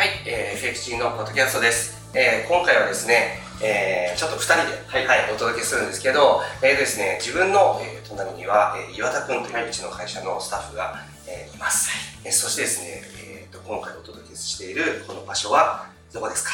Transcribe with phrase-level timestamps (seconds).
[0.00, 2.08] はい、えー、フェクチンのポッドキャストです。
[2.16, 11.90] えー、今回はですね、えー、ちょっと2人で、はい、はい、お届けするんですけど、えーですね、自分の、えー、隣には、えー、岩田君といううちの会社のスタッフが、えー、います。
[11.90, 13.02] はい、えー、そしてですね、
[13.44, 16.52] えーと、今回お届けしているこの場所はどこですか？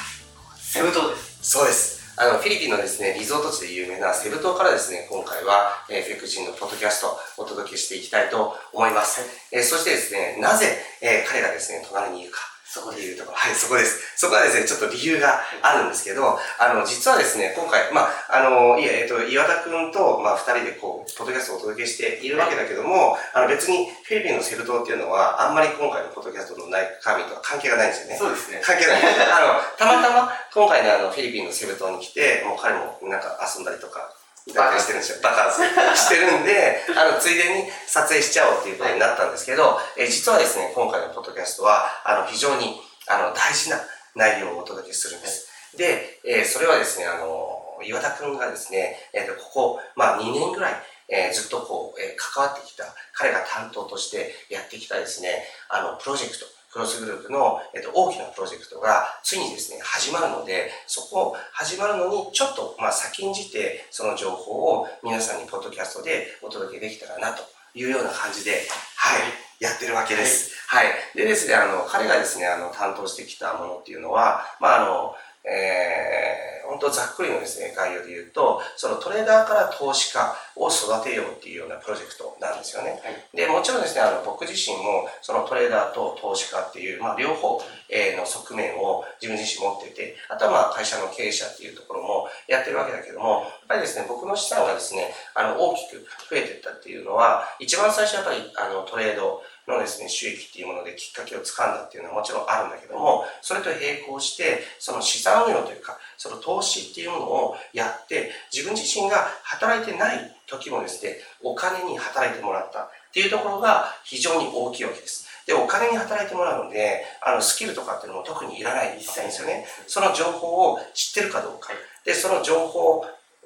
[0.58, 1.38] セブ島です。
[1.48, 2.02] そうです。
[2.18, 9.20] あの、フィリピンのですね、リゾート地で有名なセブ島からですね、今回は、えー、フェクチンのポッドキャストをお届けしていきたいと思います。
[9.20, 12.55] はい、えー、そしてですね、なぜ、えー、彼がですね、隣にいるか。
[12.76, 13.36] そこでいうところ。
[13.40, 14.20] はい、そこです。
[14.20, 28.16] そこはですね、ちょっと理由があるんですけど、あの、実はですね、今回、まあ、あの、いえ、えっと、岩田くんと、まあ、二人でこう、ポッドキャストをお届けしているわけだけども、あの、別にフィリピンのセブ島っていうのは、あんまり今回のポッドキャストのない神とは関係がないんですよね。
[28.20, 28.60] そうですね。
[28.62, 29.00] 関係ない。
[29.00, 34.12] あの、たまたま、今回ね、あの、フィリピンのセブ島に来て、もう彼もなんか遊んだりとか、
[34.54, 35.18] バカしてるんですよ。
[35.22, 43.80] バカしてるんで、 あの、ついでに撮影しちゃおうっていうことになったんですけど、え実はですね、今回のポッドキャストは、あの、非常に、あの、大事な
[44.14, 45.48] 内容をお届けするんです。
[45.76, 50.74] で、えー、それはですね、あの、岩田くんがですね、えー、とここ、まあ2年ぐらい、
[51.08, 68.60] えー、ずっとこう、えー、関わってきた、彼が担当としてやってきたですね、あの、プロジェクト、クロスグループの、えっと、大きなプロジェクトがついにですね、始まるので、そこを始まるのにちょっと、まあ、先んじてその情報を皆さんにポッドキャストでお届けできたらなというような感じで、
[68.96, 70.52] はい、やってるわけです。
[70.68, 70.88] はい。
[71.14, 75.14] でですね、あの、彼がですね、あの、担当してきたものっていうのは、まあ、あの、
[75.46, 83.00] えー、本当ざっくりのですね、概要で言うと、そのトレーダーから投資家を育てようっていうようなプロジェクトなんですよね。
[83.02, 115.26] はい、で、もちろんですね、あの、僕自身も、そのトレーダーと投資家っていう、まあ、両方、えー、の側面を自分自身持ってて、あとはまあ、会社の経営者っていうところもやってるわけだけども、やっぱりですね、僕の資産がですね、あの、大きく増えていったっていうのは、一番最初やっぱり、あの、トレード、のですね、収益っていうものできっかけをつかんだっていうのはもちろんあるんだけども、それと並行して、その資産運用というか、その投資っていうものをやって、自分自身が働いてない時もですね、お金に働いてもらったっていうところが非常に大きいわけです。
[115.46, 119.66] で、お金に働いてもらうので、あの、スキルとかっていうのも特にいらないんですよね。
[119.86, 121.70] その情報を知ってるかどうか。
[122.04, 123.04] で、その情報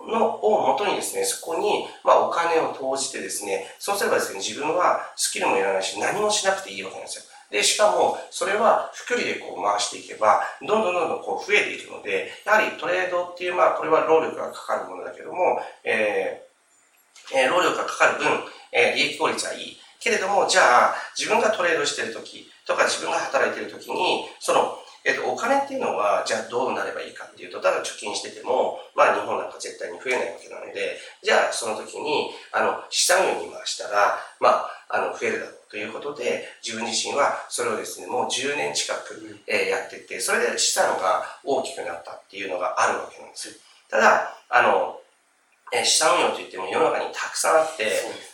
[0.09, 7.25] のをもとにですね、そこに、まあ、お金を投じてですね、そうすればですね、自分はスキルもいらないし、何もしなくていいわけなんですよ。
[7.51, 18.27] で、しかも、それは、複利でこう回していけば、どんどんどんどんこう増えていくので、やはりトレードっていう、まあ、これは労力がかかるものだけども、えー、えー、労力がかかる分、
[18.73, 19.77] えー、利益効率はいい。
[19.99, 43.55] けれども、じゃあ、自分がトレードしてるときとか、自分が働いてるときに、その、えっと、お金っていうのは、じゃあどうなればいいかっていうと、ただ貯金してても、まあ日本なんか絶対に増えないわけなので、じゃあその時に、あの、資産運用に回したら、まあ、あの、増えるだろうということで、自分自身はそれをですね、もう10年近く、えー、やってて、それで資産が大きくなったっていうのがあるわけなんですよ。
[43.89, 45.01] ただ、あの、
[45.73, 47.85] え資産運用といっても世の中にたくさんあって、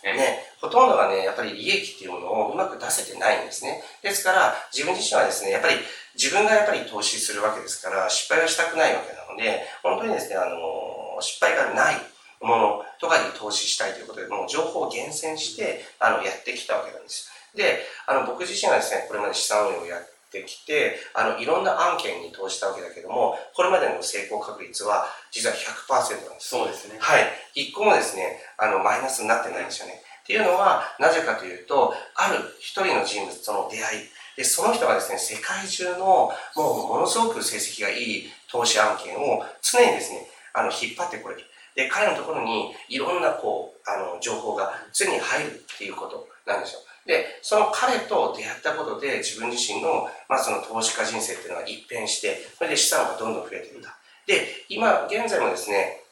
[0.03, 3.83] ね、ね、ほとんどがね、やっぱり利益っていうものをうまく出せてないんですね。
[4.03, 5.77] ですから、自分自身はですね、やっぱり
[6.15, 11.97] 自分がやっぱり投資するわけですから、失敗はしたくないわけなので、本当にですね、あの、失敗がない
[12.41, 17.31] ものとかに投資したいということで、もう情報を厳選して、あの、やってきたわけなんです。
[17.55, 26.49] で、あの、僕自身はですね、これまで資産運用をやってきて、あの、いろんな案件に投じたわけだけども、これまでの成功確率は実は100%なんです。
[26.49, 26.99] そうですね。
[27.01, 27.25] はい。
[27.55, 30.03] 一個もですね、あの、マイナスになってないんですよね。
[30.23, 41.43] っていうのは、なぜかというと、ある一人の人物との出会い、で、その人がですね、世界中のもうものすごく成績がいい投資案件を常にですね、あの、引っ張ってこれる。
[41.75, 46.81] で、彼のところにいろんなこう、あの、情報が常に入るっていうことなんですよ。
[47.07, 53.97] で、その彼と出会ったことで自分自身の、まあその投資家人生っていうのは一変して、それで資産がどんどん増えているんだ。
[54.27, 56.03] で、今、現在もですね、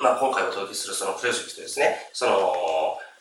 [0.00, 2.52] まあ今回お届けするそのプロジェクトですね、その、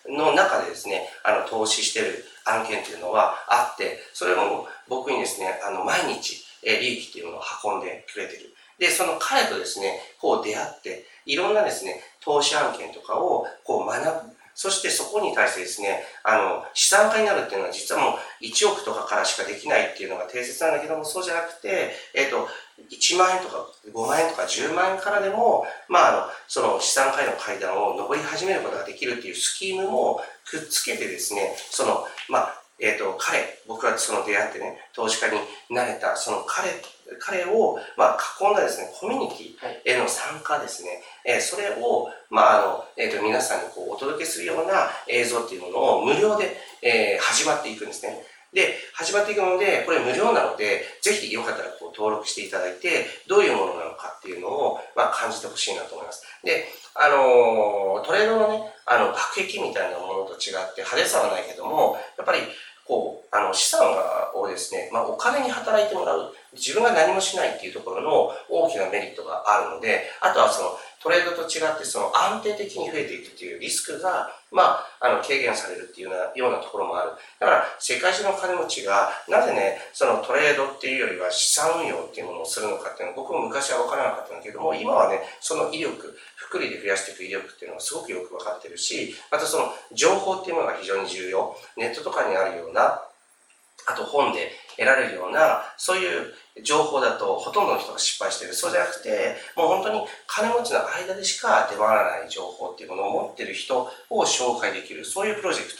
[0.08, 8.53] の中でですね、あの、投資してる案件というのはあって、それも僕にですね、あの、毎日、え利益っていうものを運んでくれてる。
[8.79, 14.33] で、その彼とですね、こう出会って、いろんなですね、投資案件とかをこう学ぶ。
[14.55, 22.47] そしてそこに対してですね、あの、資産家になるっていうのは実はもう1億とかからしかできないっていうのが定説なんだけども、そうじゃなくて、えっ、ー、と、
[22.90, 35.40] 1万円とか5万円とか10万円からでも、まあ、あの、その資産家への階段を上り始めることができるっていうスキームもくっつけてですね、その、まあ、えっ、ー、と、彼、僕はその出会ってね、投資家に
[35.70, 36.70] なれた、その彼、
[37.19, 40.89] 彼を、まあ、囲んだですね、コミュニティへの参加ですね、
[41.25, 48.23] えー、それを、まあ、あの、えっ、ー、と、皆さんにこう、お届けするような映像っていうものを無料で、えー、始まっていくんですね。
[48.53, 56.23] で、始まっていくので、これ無料なので、ぜひよかったらこう登録していただいて、どういうものなのかっていうのを、まあ、感じてほしいなと思います。
[56.43, 62.39] で、あのー、トレードのね、あの、爆撃みたいなものと違って派手さはないけども、やっぱり、
[62.85, 63.81] こう、あの、資産
[64.35, 77.11] をですね、まあ、お金に働いてもらう、自分が何もしないっていうところの大きなメリットがあるので、あとはその、トレードと違ってその安定的に増えていくっていうリスクが、まあ、あの、軽減されるっていうようなようなところもある。
[77.41, 91.58] だから、世界中の金持ちが、なぜね、そのトレードっていうよりは資産運用っていうものをするのかっていうのは、僕も昔は分からなかったんだけども、今はね、その威力、福利で増やしていく威力っていうのはすごくよく分かってるし、またその情報っていうのが非常に重要。
[91.76, 93.02] ネットとかにあるような、
[93.85, 94.52] あと本で
[94.84, 96.34] 得られるような、そういう
[96.64, 98.53] 情報だとほとんどの人が失敗してる。
[98.53, 105.78] そうじゃなくて、もう本当に金持ちの間でしか出回らない情報っていうものを持ってる人を紹介できる、そういうプロジェクト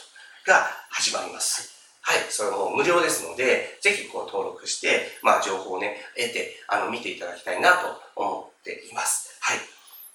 [0.50, 1.72] が始まります。
[2.06, 9.38] はい、それも無料ですので、ぜひこう登録して、まあ情報をね、得て、あの、見ていただきたいなと思っています。
[9.40, 9.56] はい。
[9.56, 9.60] っ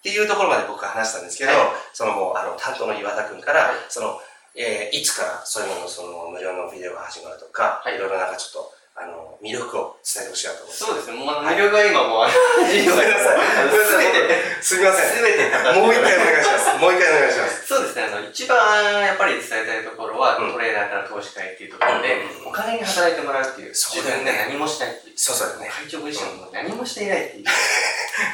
[0.02, 1.60] ていうところまで僕は話したんですけど、はい、
[1.94, 4.22] そのもう、あの、担当の岩田君から、はい、その、
[4.56, 10.84] えー、いつからそういうののその無料のビデオが始まるとか、はい、いろいろなんかちょっとあの、魅力を伝えてほしいなと思います。
[10.84, 11.16] そうですね。
[11.16, 13.40] もう、魅力は今もう、ごめんなさい。
[13.72, 15.16] すべて、すみません。
[15.16, 15.48] すべて、
[15.80, 16.75] もう一回お願いします。
[16.75, 17.63] もう一回お願いします。
[17.63, 18.04] そうですね。
[18.12, 18.60] あの、一番
[19.07, 23.74] やっぱり伝えたいところは、トレーナーから投資家っていうところで、お金に働いてもらうっていう。
[23.74, 24.51] そうだよね。
[24.51, 25.16] 何もしないっていう。
[25.16, 25.72] そうそうね。
[25.72, 27.45] 会長ご自身も何もしていないっていう。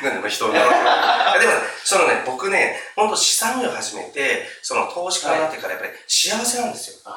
[0.02, 0.66] なんで人をでも、
[1.84, 7.14] そのね、僕ね、本当資産運用始めて、その投資家になってからやっぱり幸せなんですよ。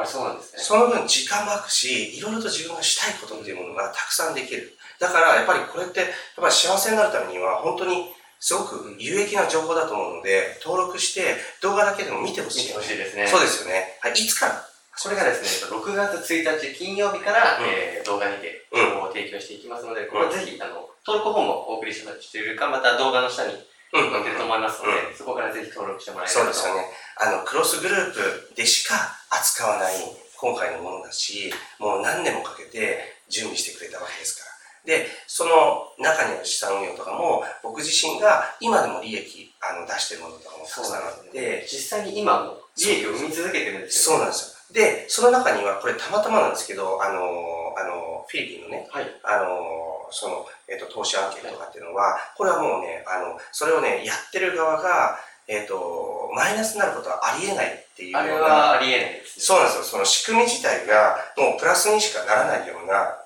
[0.00, 0.62] ぱりそうなんですね。
[0.62, 4.72] その分時間も空くし、いろいろと自分がしたいことっていうものがたくさんできる。
[4.98, 6.08] だからやっぱりこれって、やっ
[6.40, 12.68] ぱり幸せになるためには本当にすごく有益な情報だと思うので、登録して動画だけでも見てほしい。
[12.68, 13.26] 見てほしいですね。
[13.28, 13.98] そうですよね。
[14.00, 14.66] はい、いつから？
[15.02, 26.52] これがですね、6月1日金曜日から、うん、えー、動画にて情報を提供していきますので、これぜひ、あの、登録フォームをお送りしているか、また動画の下に載ってると思いますので、そこからぜひ登録してもらえればと。
[26.52, 26.84] そうですよね。
[27.16, 29.94] あの、クロスグループでしか扱わない
[30.36, 32.98] 今回のものだし、もう何年もかけて
[33.28, 34.50] 準備してくれたわけですから。
[34.84, 44.60] で、その中にある資産運用とかも、僕自身が今でも利益あの出してるものとかもたくさんあって、ね、実際に今も利益を生み続けてるんですよ、ね、そうなんですよ。
[44.72, 55.18] で、その中には、これたまたまなんですけど、あの、あの、フィリピンのね、はい、あの、その、えっ、ー、と、投資案件とかっていうのは、これはもうね、あの、それをね、やってる側が、
[55.50, 59.82] えっ、ー、と、マイナスになることはありえないっていうあれはありえないです、ね、そうなんですよ。
[59.82, 63.18] その仕組み自体がもうプラスにしかならないような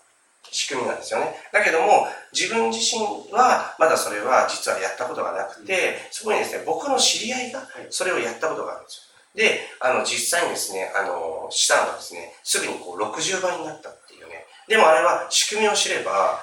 [0.51, 1.37] 仕組みなんですよね。
[1.53, 9.05] だけども、自分自身はまだそれは実はやったことがなくて、うん、そこにですね、僕の知り合いがそれをやったことがあるんです
[9.37, 9.45] よ。
[9.45, 14.47] で、あの、実際にですね、あの、資産がですね、すぐにこう60倍になったっていうね。
[14.67, 16.41] でもあれは仕組みを知れば、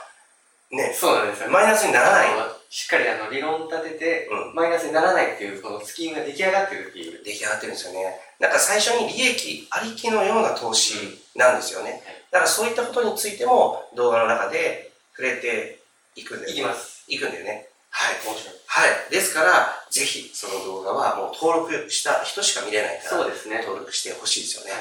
[0.69, 2.61] ね、そうなんですよ、ね、マイナスにならない。
[2.74, 7.22] しっかりあの理論立てて、マイナスにならないっていう、このスキームが出来上がってるっていう。
[7.22, 8.16] 出来上がってるんですよね。
[8.40, 10.96] なんか最初に利益ありきのような投資
[11.36, 12.02] なんですよね。
[12.32, 15.80] だからそういったことについても動画の中で触れて
[16.16, 16.54] いくんだよね。
[16.54, 17.04] いきます。
[17.10, 17.68] いくんだよね。
[17.90, 18.16] はい。
[18.26, 18.56] 面白い。
[18.66, 19.12] はい。
[19.12, 23.58] ですから、ぜひその動画はもう登録した人しか見れないから、そうですね。
[23.58, 24.72] 登録してほしいですよね。
[24.72, 24.78] は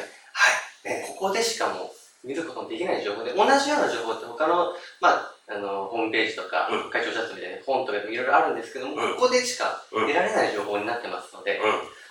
[0.88, 1.00] い。
[1.00, 1.90] ね、ここでしかも
[2.22, 11.62] 見ることのできない情報で、同じような情報って他の、まあ、あの、ホームページとか、うん、会長チャットみたいな本とかいろいろあるんですけども、うん、ここでしか得られない情報になってますので、うん、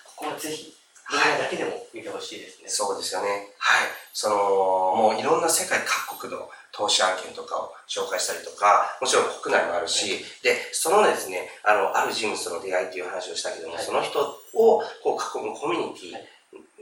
[0.03, 0.75] ここはぜひ、
[1.09, 2.71] 動画だけでも見てほしいですね、はい。
[2.71, 3.55] そうですよね。
[3.57, 3.87] はい。
[4.13, 14.19] その、もういろんな世界各国の投資案件とかを紹介したりとか、もちろん国内もあるし、はい、で、そのですね、あの、ある人物との出会いっていう話をしたけども、はい、その人
[14.53, 16.13] をこう囲むコミュニティ、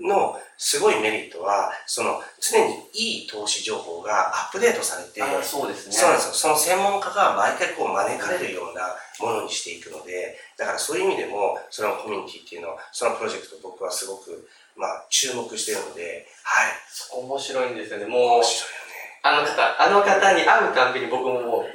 [0.01, 5.93] のすごいメリットは、その常にいい投資情報がアップデートされて、そうですね。
[5.93, 6.33] そうなんですよ。
[6.33, 16.71] その専門家が毎回こう招かれるようなものにしていくので、だからそういう意味でも、そのコミュニティっていうのを、そのプロジェクト僕はすごく、まあ、注目しているので、はい。
[16.89, 18.05] そこ面白いんですよね。
[18.05, 19.21] もう、面白いよね。
[19.23, 21.67] あの方、あの方に会うたんびに僕ももう、うん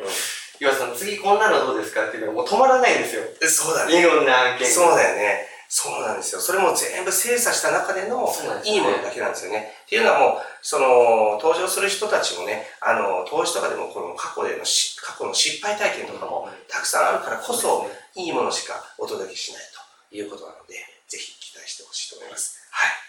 [0.62, 3.23] 岩さん、次こんなのどうですかっていうのがもう止まらないんですよ。
[3.50, 3.99] そうだね。
[3.99, 5.51] いろんな案件そうだよね。
[5.75, 6.41] そうなんですよ。
[6.43, 8.29] それも全部精査した中での
[8.62, 9.73] いいものだけなんですよね。
[9.87, 19.62] っていうのはもう、その、登場する人たちもね、あの、投資とかでもこの過去でのし、過去の失敗体験とかもたくさんあるからこそ、いいものしかお届けしない
[20.11, 20.75] ということなので、
[21.09, 22.61] ぜひ期待してほしいと思います。
[22.71, 23.01] はい。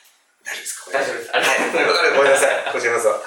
[0.53, 0.91] 大丈夫ですか？
[0.91, 1.31] 大丈夫です。
[1.31, 2.13] はい。
[2.17, 2.63] ごめんなさい。
[2.73, 3.09] こちらこそ。
[3.09, 3.19] はい。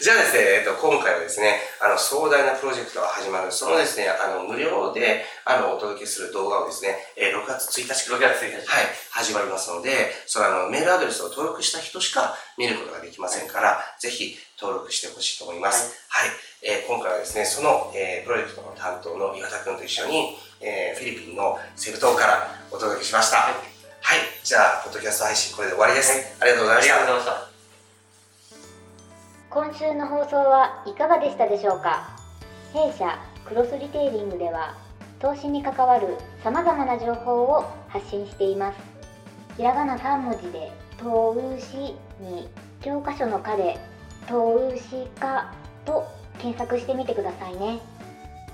[0.00, 8.66] じゃあですね、えっと、今回はですね、あの、壮大なプロジェクトが始まる、そのですね、あの、無料で、あの、お届けする動画をですね、えー、6月1日6月1日。
[8.66, 15.92] はい、始まりますので、そのあの、メールアドレスを登録した人しか見ることができませんから、ぜひ登録してほしいと思います。
[16.08, 16.30] はい。
[16.64, 23.36] えー今回はですね、その、えープロジェクトの担当の岩田くんと一緒に、えーフィリピンのセブ島からお届けしました。
[23.38, 23.71] はい
[24.02, 24.18] はい。
[24.42, 26.12] じゃあ、ポッドキャスト配信これで終わりです。
[26.12, 27.52] はいありがとうございありましたがとうございました。
[29.50, 32.08] 今週の放送はいかがでしたでしょうか？
[32.72, 34.74] 弊社クロスリテイリングでは
[35.20, 38.78] 投資に関わるさまざまな情報を発信しています
[39.58, 42.48] ひらがな3文字で「投資」に
[42.80, 43.78] 教科書の「科」で
[44.26, 45.52] 「投資家」
[45.84, 47.80] と検索してみてくださいね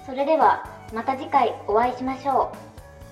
[0.05, 2.52] それではまた次回お会いしましょ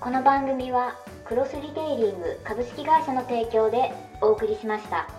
[0.01, 5.16] うこの番組はクロスリテイリング株式会社の提供でお送りしました。